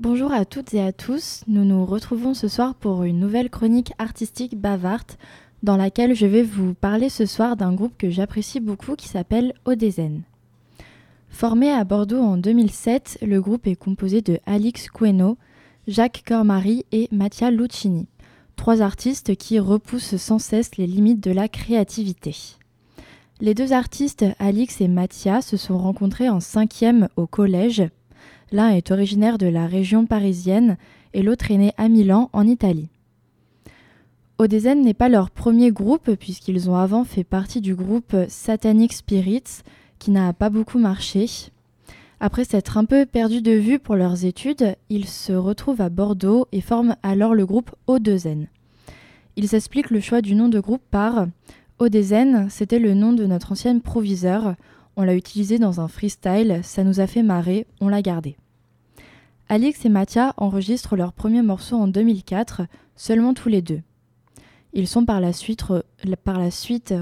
Bonjour 0.00 0.32
à 0.32 0.46
toutes 0.46 0.72
et 0.72 0.80
à 0.80 0.92
tous, 0.92 1.42
nous 1.46 1.62
nous 1.62 1.84
retrouvons 1.84 2.32
ce 2.32 2.48
soir 2.48 2.74
pour 2.74 3.02
une 3.02 3.20
nouvelle 3.20 3.50
chronique 3.50 3.92
artistique 3.98 4.58
bavarde 4.58 5.12
dans 5.62 5.76
laquelle 5.76 6.14
je 6.14 6.24
vais 6.24 6.42
vous 6.42 6.72
parler 6.72 7.10
ce 7.10 7.26
soir 7.26 7.54
d'un 7.54 7.74
groupe 7.74 7.98
que 7.98 8.08
j'apprécie 8.08 8.60
beaucoup 8.60 8.96
qui 8.96 9.08
s'appelle 9.08 9.52
Odezen. 9.66 10.22
Formé 11.28 11.70
à 11.70 11.84
Bordeaux 11.84 12.22
en 12.22 12.38
2007, 12.38 13.18
le 13.20 13.42
groupe 13.42 13.66
est 13.66 13.76
composé 13.76 14.22
de 14.22 14.38
Alix 14.46 14.88
Queno, 14.88 15.36
Jacques 15.86 16.22
Cormary 16.26 16.86
et 16.92 17.06
Mattia 17.12 17.50
Lucchini, 17.50 18.06
trois 18.56 18.80
artistes 18.80 19.36
qui 19.36 19.58
repoussent 19.58 20.16
sans 20.16 20.38
cesse 20.38 20.78
les 20.78 20.86
limites 20.86 21.22
de 21.22 21.30
la 21.30 21.46
créativité. 21.46 22.34
Les 23.42 23.52
deux 23.52 23.74
artistes, 23.74 24.24
Alix 24.38 24.80
et 24.80 24.88
Mattia, 24.88 25.42
se 25.42 25.58
sont 25.58 25.76
rencontrés 25.76 26.30
en 26.30 26.40
cinquième 26.40 27.08
au 27.16 27.26
collège 27.26 27.90
L'un 28.52 28.70
est 28.70 28.90
originaire 28.90 29.38
de 29.38 29.46
la 29.46 29.66
région 29.66 30.06
parisienne 30.06 30.76
et 31.14 31.22
l'autre 31.22 31.50
est 31.50 31.56
né 31.56 31.72
à 31.76 31.88
Milan, 31.88 32.30
en 32.32 32.46
Italie. 32.46 32.88
Odezen 34.38 34.82
n'est 34.82 34.94
pas 34.94 35.08
leur 35.08 35.30
premier 35.30 35.70
groupe 35.70 36.14
puisqu'ils 36.14 36.70
ont 36.70 36.76
avant 36.76 37.04
fait 37.04 37.24
partie 37.24 37.60
du 37.60 37.74
groupe 37.74 38.16
Satanic 38.28 38.92
Spirits 38.92 39.62
qui 39.98 40.10
n'a 40.10 40.32
pas 40.32 40.48
beaucoup 40.48 40.78
marché. 40.78 41.26
Après 42.20 42.44
s'être 42.44 42.76
un 42.76 42.84
peu 42.84 43.06
perdus 43.06 43.42
de 43.42 43.52
vue 43.52 43.78
pour 43.78 43.96
leurs 43.96 44.24
études, 44.24 44.76
ils 44.88 45.06
se 45.06 45.32
retrouvent 45.32 45.80
à 45.80 45.90
Bordeaux 45.90 46.48
et 46.52 46.60
forment 46.60 46.96
alors 47.02 47.34
le 47.34 47.46
groupe 47.46 47.70
Odezen. 47.86 48.48
Ils 49.36 49.54
expliquent 49.54 49.90
le 49.90 50.00
choix 50.00 50.22
du 50.22 50.34
nom 50.34 50.48
de 50.48 50.60
groupe 50.60 50.82
par 50.90 51.26
Odezen, 51.78 52.48
c'était 52.50 52.78
le 52.78 52.94
nom 52.94 53.12
de 53.12 53.24
notre 53.26 53.52
ancienne 53.52 53.80
proviseur. 53.80 54.54
On 54.96 55.02
l'a 55.02 55.14
utilisé 55.14 55.58
dans 55.58 55.80
un 55.80 55.88
freestyle, 55.88 56.60
ça 56.62 56.84
nous 56.84 57.00
a 57.00 57.06
fait 57.06 57.22
marrer, 57.22 57.66
on 57.80 57.88
l'a 57.88 58.02
gardé. 58.02 58.36
Alix 59.52 59.84
et 59.84 59.88
Mathia 59.88 60.32
enregistrent 60.36 60.94
leur 60.94 61.12
premier 61.12 61.42
morceau 61.42 61.74
en 61.74 61.88
2004, 61.88 62.62
seulement 62.94 63.34
tous 63.34 63.48
les 63.48 63.62
deux. 63.62 63.80
Ils 64.74 64.86
sont 64.86 65.04
par 65.04 65.20
la 65.20 65.32
suite, 65.32 65.64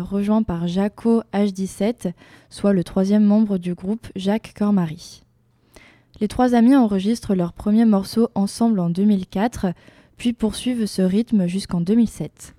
rejoints 0.01 0.43
par 0.43 0.67
Jaco 0.67 1.21
H17, 1.35 2.15
soit 2.49 2.73
le 2.73 2.85
troisième 2.85 3.25
membre 3.25 3.59
du 3.59 3.75
groupe 3.75 4.07
Jacques 4.17 4.55
Cormary. 4.57 5.21
Les 6.23 6.29
trois 6.29 6.55
amis 6.55 6.75
enregistrent 6.75 7.35
leur 7.35 7.53
premier 7.53 7.85
morceau 7.85 8.31
ensemble 8.35 8.81
en 8.81 8.89
2004, 8.89 9.75
puis 10.17 10.33
poursuivent 10.33 10.87
ce 10.87 11.03
rythme 11.03 11.49
jusqu'en 11.49 11.83
2007. 11.83 12.55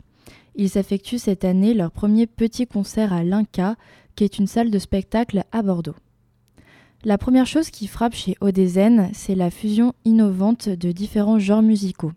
Ils 0.53 0.77
effectuent 0.77 1.17
cette 1.17 1.45
année 1.45 1.73
leur 1.73 1.89
premier 1.89 2.27
petit 2.27 2.67
concert 2.67 3.11
à 3.11 3.23
l'Inca, 3.23 3.75
qui 4.15 4.23
est 4.23 4.37
une 4.37 4.45
salle 4.45 4.69
de 4.69 4.77
spectacle 4.77 5.45
à 5.51 5.63
Bordeaux. 5.63 5.95
La 7.05 7.17
première 7.17 7.47
chose 7.47 7.69
qui 7.69 7.88
frappe 7.88 8.14
chez 8.14 8.36
Odezen, 8.42 9.09
c'est 9.14 9.36
la 9.36 9.50
fusion 9.50 9.94
innovante 10.03 10.67
de 10.67 10.92
différents 10.92 11.39
genres 11.39 11.61
musicaux. 11.61 12.11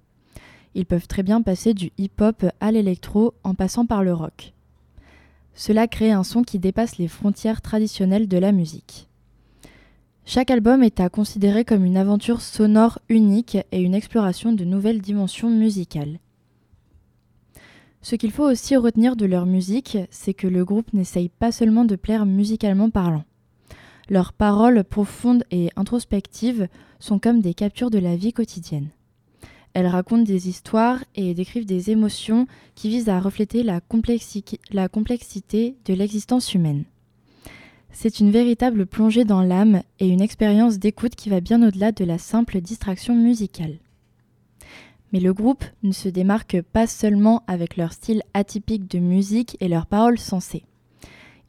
Ils 0.75 0.87
peuvent 0.87 1.07
très 1.07 1.23
bien 1.23 1.41
passer 1.41 1.73
du 1.73 1.93
hip-hop 1.99 2.47
à 2.59 2.73
l'électro 2.73 3.33
en 3.45 3.55
passant 3.55 3.87
par 3.87 4.03
le 4.03 4.13
rock. 4.13 4.55
Cela 5.55 5.87
crée 5.87 6.11
un 6.11 6.25
son 6.25 6.43
qui 6.43 6.59
dépasse 6.59 6.99
les 6.99 7.07
frontières 7.07 7.63
traditionnelles 7.63 8.27
de 8.27 8.39
la 8.39 8.51
musique. 8.51 9.07
Chaque 10.25 10.51
album 10.51 10.83
est 10.83 10.99
à 10.99 11.09
considérer 11.09 11.65
comme 11.65 11.85
une 11.85 11.97
aventure 11.97 12.41
sonore 12.41 12.99
unique 13.09 13.59
et 13.71 13.83
une 13.83 13.95
exploration 13.95 14.53
de 14.53 14.65
nouvelles 14.65 15.01
dimensions 15.01 15.51
musicales. 15.51 16.19
Ce 18.01 18.17
qu'il 18.17 18.33
faut 18.33 18.51
aussi 18.51 18.75
retenir 18.75 19.15
de 19.15 19.27
leur 19.27 19.47
musique, 19.47 19.99
c'est 20.11 20.35
que 20.35 20.49
le 20.49 20.65
groupe 20.65 20.93
n'essaye 20.93 21.29
pas 21.29 21.53
seulement 21.53 21.85
de 21.85 21.95
plaire 21.95 22.27
musicalement 22.27 22.91
parlant. 22.91 23.23
Leurs 24.13 24.35
paroles 24.35 24.85
profondes 24.85 25.43
et 25.51 25.71
introspectives 25.75 26.69
sont 27.01 27.19
comme 27.19 27.41
des 27.41 27.55
captures 27.55 27.89
de 27.89 27.99
la 27.99 28.15
vie 28.15 28.35
quotidienne. 28.35 28.91
Elles 29.73 29.87
racontent 29.87 30.23
des 30.23 30.51
histoires 30.51 31.03
et 31.15 31.33
décrivent 31.33 31.65
des 31.65 31.91
émotions 31.91 32.47
qui 32.75 32.91
visent 32.91 33.09
à 33.09 33.19
refléter 33.19 33.63
la, 33.63 33.81
complexité 33.81 35.77
de 35.87 35.95
l'existence 35.95 36.53
humaine. 36.53 36.85
C'est 37.91 38.21
une 38.21 38.31
véritable 38.31 38.85
plongée 38.85 39.25
dans 39.25 39.41
l'âme 39.41 39.81
et 39.99 40.09
une 40.09 40.21
expérience 40.21 40.79
d'écoute 40.79 41.15
qui 41.15 41.31
va 41.31 41.41
bien 41.41 41.67
au-delà 41.67 41.91
de 41.91 42.05
la 42.05 42.19
simple 42.19 42.61
distraction 42.61 43.17
musicale. 43.17 43.79
Mais 45.15 45.21
le 45.21 45.33
groupe 45.33 45.65
ne 45.83 45.93
se 45.93 46.11
démarque 46.11 46.61
pas 46.61 46.87
seulement 46.87 47.45
avec 47.47 47.79
leur 47.79 47.95
style 47.95 48.23
atypique 48.35 48.91
de 48.91 48.99
musique 48.99 49.57
et 49.61 49.69
leurs 49.69 49.87
paroles 49.87 50.19
sensées. 50.19 50.65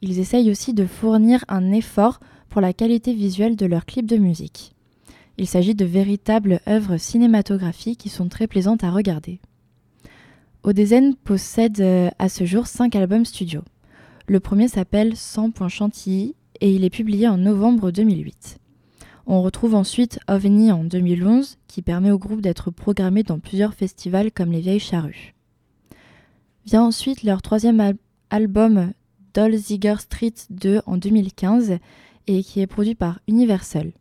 Ils 0.00 0.18
essayent 0.18 0.50
aussi 0.50 0.72
de 0.72 0.86
fournir 0.86 1.44
un 1.48 1.70
effort 1.70 2.20
pour 2.54 2.60
la 2.60 2.72
qualité 2.72 3.12
visuelle 3.14 3.56
de 3.56 3.66
leurs 3.66 3.84
clips 3.84 4.06
de 4.06 4.16
musique. 4.16 4.76
Il 5.38 5.48
s'agit 5.48 5.74
de 5.74 5.84
véritables 5.84 6.60
œuvres 6.68 6.98
cinématographiques 6.98 7.98
qui 7.98 8.08
sont 8.08 8.28
très 8.28 8.46
plaisantes 8.46 8.84
à 8.84 8.92
regarder. 8.92 9.40
Odezen 10.62 11.16
possède 11.16 11.80
euh, 11.80 12.10
à 12.20 12.28
ce 12.28 12.44
jour 12.44 12.68
5 12.68 12.94
albums 12.94 13.24
studio. 13.24 13.62
Le 14.28 14.38
premier 14.38 14.68
s'appelle 14.68 15.16
100 15.16 15.68
Chantilly 15.68 16.36
et 16.60 16.72
il 16.72 16.84
est 16.84 16.90
publié 16.90 17.26
en 17.26 17.38
novembre 17.38 17.90
2008. 17.90 18.58
On 19.26 19.42
retrouve 19.42 19.74
ensuite 19.74 20.20
OVNI 20.28 20.70
en 20.70 20.84
2011 20.84 21.58
qui 21.66 21.82
permet 21.82 22.12
au 22.12 22.18
groupe 22.18 22.40
d'être 22.40 22.70
programmé 22.70 23.24
dans 23.24 23.40
plusieurs 23.40 23.74
festivals 23.74 24.30
comme 24.30 24.52
les 24.52 24.60
Vieilles 24.60 24.78
Charrues. 24.78 25.34
Vient 26.66 26.84
ensuite 26.84 27.24
leur 27.24 27.42
troisième 27.42 27.94
album 28.30 28.92
Dolziger 29.34 29.96
Street 29.98 30.34
2 30.50 30.82
en 30.86 30.96
2015 30.98 31.80
et 32.26 32.42
qui 32.42 32.60
est 32.60 32.66
produit 32.66 32.94
par 32.94 33.20
Universal. 33.28 33.92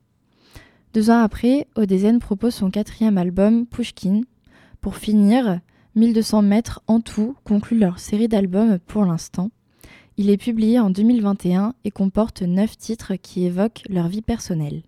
Deux 0.94 1.10
ans 1.10 1.20
après, 1.20 1.68
Odezen 1.76 2.20
propose 2.20 2.54
son 2.54 2.70
quatrième 2.70 3.18
album, 3.18 3.66
Pushkin. 3.66 4.22
Pour 4.82 4.98
finir, 4.98 5.60
1200 5.96 6.42
mètres 6.42 6.82
en 6.88 7.02
tout 7.02 7.36
conclut 7.44 7.78
leur 7.78 8.00
série 8.00 8.28
d'albums 8.28 8.80
pour 8.80 9.06
l'instant. 9.06 9.52
Il 10.18 10.30
est 10.30 10.38
publié 10.38 10.80
en 10.80 10.90
2021 10.90 11.74
et 11.84 11.92
comporte 11.92 12.44
9 12.44 12.78
titres 12.78 13.16
qui 13.16 13.46
évoquent 13.46 13.84
leur 13.90 14.08
vie 14.08 14.22
personnelle. 14.22 14.84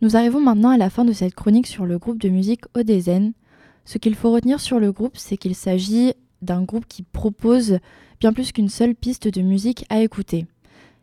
Nous 0.00 0.16
arrivons 0.16 0.40
maintenant 0.40 0.70
à 0.70 0.78
la 0.78 0.90
fin 0.90 1.04
de 1.04 1.12
cette 1.12 1.34
chronique 1.34 1.66
sur 1.66 1.84
le 1.84 1.98
groupe 1.98 2.18
de 2.18 2.28
musique 2.28 2.64
Odezen. 2.74 3.32
Ce 3.84 3.98
qu'il 3.98 4.14
faut 4.14 4.30
retenir 4.30 4.60
sur 4.60 4.78
le 4.80 4.92
groupe, 4.92 5.16
c'est 5.16 5.36
qu'il 5.36 5.54
s'agit 5.54 6.12
d'un 6.40 6.62
groupe 6.62 6.86
qui 6.86 7.02
propose 7.02 7.78
bien 8.20 8.32
plus 8.32 8.52
qu'une 8.52 8.68
seule 8.68 8.94
piste 8.94 9.28
de 9.28 9.42
musique 9.42 9.84
à 9.90 10.00
écouter. 10.00 10.46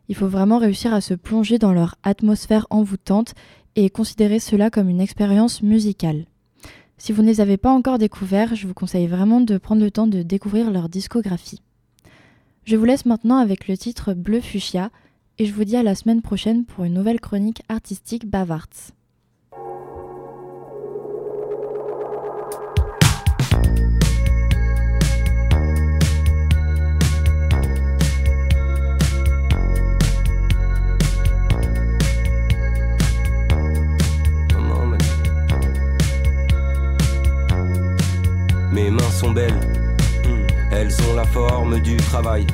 Il 0.08 0.14
faut 0.14 0.28
vraiment 0.28 0.58
réussir 0.58 0.94
à 0.94 1.00
se 1.00 1.14
plonger 1.14 1.58
dans 1.58 1.72
leur 1.72 1.96
atmosphère 2.02 2.66
envoûtante 2.70 3.34
et 3.74 3.90
considérer 3.90 4.38
cela 4.38 4.70
comme 4.70 4.88
une 4.88 5.00
expérience 5.00 5.62
musicale. 5.62 6.26
Si 6.98 7.12
vous 7.12 7.22
ne 7.22 7.26
les 7.26 7.40
avez 7.40 7.56
pas 7.56 7.72
encore 7.72 7.98
découverts, 7.98 8.54
je 8.54 8.66
vous 8.66 8.74
conseille 8.74 9.06
vraiment 9.06 9.40
de 9.40 9.58
prendre 9.58 9.82
le 9.82 9.90
temps 9.90 10.06
de 10.06 10.22
découvrir 10.22 10.70
leur 10.70 10.88
discographie. 10.88 11.60
Je 12.64 12.76
vous 12.76 12.84
laisse 12.84 13.04
maintenant 13.04 13.36
avec 13.36 13.68
le 13.68 13.76
titre 13.76 14.14
Bleu 14.14 14.40
Fuchsia 14.40 14.90
et 15.38 15.44
je 15.44 15.52
vous 15.52 15.64
dis 15.64 15.76
à 15.76 15.82
la 15.82 15.94
semaine 15.94 16.22
prochaine 16.22 16.64
pour 16.64 16.84
une 16.84 16.94
nouvelle 16.94 17.20
chronique 17.20 17.62
artistique 17.68 18.26
Bavarts. 18.26 18.95
Sont 39.16 39.30
belles, 39.30 39.58
hmm. 40.24 40.46
elles 40.72 40.94
ont 41.08 41.14
la 41.14 41.24
forme 41.24 41.80
du 41.80 41.96
travail, 41.96 42.46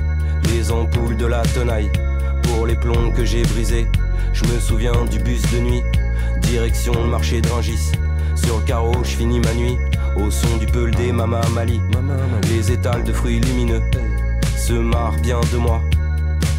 les 0.44 0.70
ampoules 0.70 1.16
de 1.16 1.26
la 1.26 1.42
tenaille, 1.42 1.90
pour 2.44 2.68
les 2.68 2.76
plombs 2.76 3.10
que 3.10 3.24
j'ai 3.24 3.42
brisés. 3.42 3.88
Je 4.32 4.44
me 4.44 4.60
souviens 4.60 5.04
du 5.10 5.18
bus 5.18 5.42
de 5.52 5.58
nuit, 5.58 5.82
direction 6.40 6.92
le 7.02 7.08
marché 7.08 7.40
de 7.40 7.48
Rungis. 7.48 7.90
Sur 8.36 8.58
le 8.58 8.64
carreau, 8.64 8.94
je 9.02 9.08
finis 9.08 9.40
ma 9.40 9.52
nuit, 9.54 9.76
au 10.14 10.30
son 10.30 10.56
du 10.58 10.66
peul 10.66 10.92
des 10.92 11.10
Mama 11.10 11.40
Mali. 11.52 11.80
Les 12.48 12.70
étals 12.70 13.02
de 13.02 13.12
fruits 13.12 13.40
lumineux 13.40 13.82
se 14.56 14.74
marrent 14.74 15.20
bien 15.20 15.40
de 15.52 15.56
moi, 15.56 15.82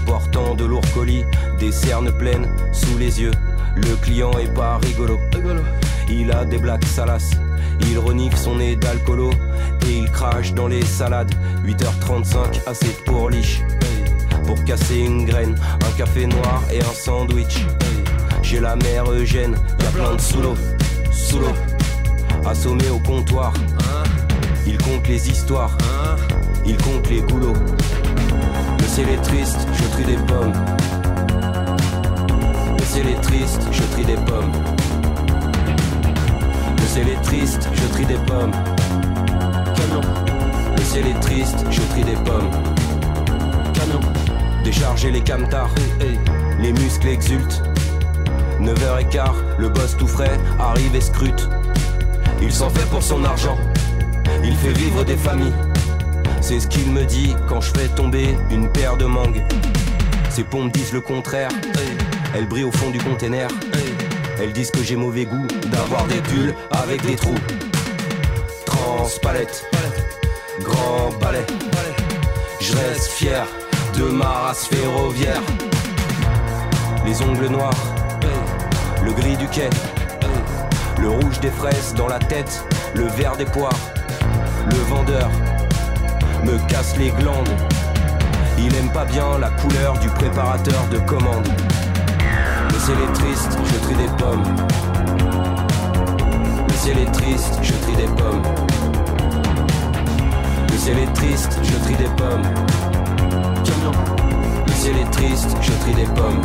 portant 0.06 0.54
de 0.54 0.66
lourds 0.66 0.94
colis, 0.94 1.24
des 1.60 1.72
cernes 1.72 2.12
pleines 2.12 2.48
sous 2.74 2.98
les 2.98 3.22
yeux. 3.22 3.32
Le 3.78 3.96
client 4.02 4.32
est 4.38 4.54
pas 4.54 4.80
rigolo, 4.80 5.18
il 6.10 6.30
a 6.34 6.44
des 6.44 6.58
blagues 6.58 6.84
salaces 6.84 7.32
il 7.90 8.00
renifle 8.00 8.38
son 8.38 8.56
nez 8.56 8.76
d'alcoolo 8.76 9.32
et 9.88 9.98
il 10.00 10.12
crache 10.12 10.54
dans 10.54 10.68
les 10.68 10.84
salades. 10.84 11.34
8h35, 11.66 12.62
assez 12.68 12.94
pour 13.06 13.30
liche. 13.30 13.62
Pour 14.46 14.62
casser 14.66 15.00
une 15.00 15.26
graine, 15.26 15.56
un 15.86 15.98
café 15.98 16.28
noir 16.28 16.62
et 16.72 16.80
un 16.80 16.94
sandwich. 16.94 17.66
J'ai 18.42 18.60
la 18.60 18.76
mère 18.76 19.10
Eugène, 19.12 19.56
y 19.82 19.86
a 19.86 19.90
plein 19.90 20.16
de 20.16 20.22
sous 20.22 20.42
l'eau, 20.42 20.56
sous 21.12 21.40
l'eau. 21.40 21.54
Assommé 22.46 22.90
au 22.90 23.00
comptoir, 23.00 23.54
il 24.68 24.78
compte 24.78 25.08
les 25.08 25.30
histoires, 25.30 25.78
il 26.66 26.78
compte 26.78 27.10
les 27.10 27.22
goulots. 27.22 27.54
Le 28.80 28.86
ciel 28.86 29.10
est 29.10 29.22
triste, 29.22 29.68
je 29.74 29.84
trie 29.94 30.06
des 30.06 30.18
pommes. 30.28 30.54
Le 32.78 32.84
ciel 32.86 33.08
est 33.08 33.22
triste, 33.22 33.62
je 33.72 33.84
trie 33.94 34.06
des 34.06 34.16
pommes. 34.16 34.52
Ciel 36.94 37.10
est 37.10 37.22
triste, 37.24 37.68
je 37.74 37.88
trie 37.88 38.06
des 38.06 38.20
pommes. 38.28 38.52
Camion. 39.76 40.02
Le 40.78 40.82
ciel 40.84 41.08
est 41.08 41.20
triste, 41.22 41.66
je 41.72 41.82
trie 41.82 42.04
des 42.04 42.16
pommes. 42.18 42.52
Camion. 43.74 44.00
Décharger 44.64 45.10
les 45.10 45.22
camtars, 45.22 45.74
les 46.60 46.72
muscles 46.72 47.08
exultent. 47.08 47.64
9h15, 48.62 49.32
le 49.58 49.70
boss 49.70 49.98
tout 49.98 50.08
frais 50.08 50.40
arrive 50.60 50.96
et 50.96 51.02
scrute. 51.02 51.50
Il 52.44 52.54
s'en 52.54 52.70
fait 52.70 52.88
pour 52.92 53.02
son 53.02 53.24
argent, 53.24 53.58
il 54.44 54.56
fait 54.56 54.74
vivre 54.74 55.04
des 55.04 55.18
familles. 55.18 55.56
C'est 56.42 56.60
ce 56.60 56.68
qu'il 56.68 56.92
me 56.92 57.06
dit 57.06 57.36
quand 57.50 57.62
je 57.62 57.72
fais 57.72 57.88
tomber 57.88 58.38
une 58.52 58.70
paire 58.70 58.98
de 58.98 59.06
mangues. 59.06 59.44
Ses 60.30 60.44
pompes 60.44 60.72
disent 60.72 60.94
le 60.94 61.02
contraire, 61.02 61.50
elles 62.36 62.48
brillent 62.48 62.66
au 62.66 62.72
fond 62.72 62.92
du 62.92 63.00
container. 63.00 63.48
Elles 64.40 64.52
disent 64.52 64.72
que 64.72 64.84
j'ai 64.84 64.96
mauvais 64.96 65.26
goût 65.26 65.48
d'avoir 65.72 66.06
des 66.06 66.22
pulls 66.22 66.54
avec 66.72 67.06
des 67.06 67.16
trous. 67.16 67.38
Transpalette, 68.66 69.66
grand 70.62 71.12
balai. 71.20 71.46
Je 72.60 72.74
reste 72.74 73.08
fier 73.08 73.46
de 73.98 74.04
ma 74.06 74.28
race 74.28 74.66
ferroviaire. 74.66 75.42
Les 77.06 77.22
ongles 77.22 77.48
noirs, 77.48 77.74
le 79.04 79.12
gris 79.14 79.38
du 79.38 79.48
quai, 79.48 79.70
le 81.00 81.10
rouge 81.10 81.40
des 81.40 81.52
fraises 81.52 81.94
dans 81.96 82.08
la 82.08 82.20
tête, 82.20 82.64
le 82.96 83.06
vert 83.08 83.36
des 83.36 83.46
poires. 83.46 83.80
Le 84.66 84.78
vendeur 84.90 85.30
me 86.44 86.58
casse 86.70 86.96
les 86.98 87.10
glandes. 87.12 87.50
Il 88.58 88.74
aime 88.76 88.92
pas 88.92 89.06
bien 89.06 89.38
la 89.38 89.50
couleur 89.50 89.98
du 90.00 90.10
préparateur 90.10 90.88
de 90.92 91.00
commande. 91.00 91.48
Le 92.84 92.88
ciel 92.88 92.98
est 93.00 93.14
triste, 93.14 93.58
je 93.64 93.80
trie 93.80 93.96
des 93.96 94.10
pommes. 94.18 94.44
Le 96.68 96.74
ciel 96.74 96.98
est 97.00 97.12
triste, 97.14 97.60
je 97.62 97.74
trie 97.76 97.96
des 97.96 98.08
pommes. 98.08 98.44
Le 100.70 100.78
ciel 100.78 100.98
est 101.00 101.14
triste, 101.14 101.60
je 101.64 101.76
trie 101.78 101.96
des 101.96 102.10
pommes. 102.18 102.44
Camion. 103.64 103.92
Le 104.68 104.74
ciel 104.74 104.98
est 104.98 105.10
triste, 105.12 105.56
je 105.62 105.72
trie 105.72 105.94
des 105.94 106.12
pommes. 106.12 106.42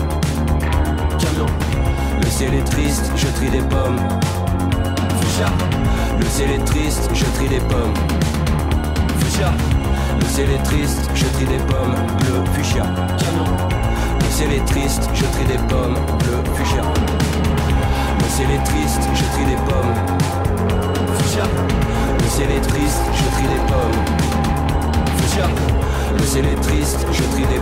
Camion. 1.18 1.46
Le 2.20 2.30
ciel 2.30 2.54
est 2.54 2.64
triste, 2.64 3.10
je 3.16 3.26
trie 3.26 3.50
des 3.50 3.62
pommes. 3.62 3.98
Fuchsia. 5.20 5.48
Le 6.20 6.26
ciel 6.26 6.50
est 6.52 6.64
triste, 6.66 7.10
je 7.14 7.24
trie 7.34 7.48
des 7.48 7.58
pommes. 7.58 7.94
Fuchsia. 9.18 9.50
Le 10.20 10.26
ciel 10.26 10.50
est 10.50 10.62
triste, 10.62 11.10
je 11.16 11.24
trie 11.24 11.46
des 11.46 11.64
pommes. 11.64 11.96
Bleu, 12.20 12.44
fuchsia. 12.54 12.84
Camion. 13.18 13.97
Le 14.28 14.34
ciel 14.34 14.52
est 14.52 14.64
triste, 14.66 15.08
je 15.14 15.24
trie 15.24 15.46
des 15.46 15.56
pommes. 15.68 15.96
Bleu, 16.18 16.54
fuchsia. 16.54 16.82
Le 18.20 18.28
ciel 18.28 18.50
est 18.50 18.62
triste, 18.62 19.00
je 19.14 19.24
trie 19.24 19.46
des 19.46 19.56
pommes. 19.56 19.94
Fuchsia. 21.18 21.44
Le 22.22 22.28
ciel 22.28 22.50
est 22.50 22.60
triste, 22.60 23.00
je 23.14 23.24
trie 23.34 23.48
des 23.48 23.62
pommes. 23.72 23.98
Fuchsia. 25.16 25.46
Le 26.18 26.24
ciel 26.24 26.44
est 26.44 26.60
triste, 26.60 27.06
je 27.10 27.22
trie 27.22 27.46
des. 27.46 27.57